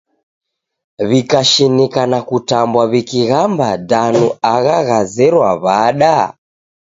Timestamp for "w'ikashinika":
1.07-2.01